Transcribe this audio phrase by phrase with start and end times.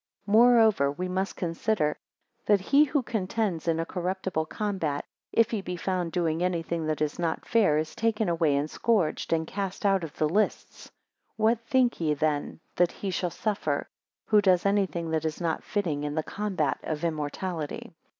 [0.25, 1.95] 12 Moreover, we must consider,
[2.47, 7.01] that he who contends in a corruptible combat; if he be found doing anything that
[7.03, 10.89] is not fair, is taken away and scourged, and cast out of the lists.
[11.37, 13.87] What think ye then that he shall suffer,
[14.25, 17.93] who does anything that is not fitting in the combat of immortality?